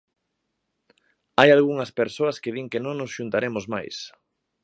[1.39, 3.95] Hai algunhas persoas que din que non nos xuntaremos máis.